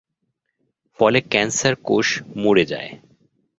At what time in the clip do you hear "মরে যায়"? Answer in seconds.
2.35-2.91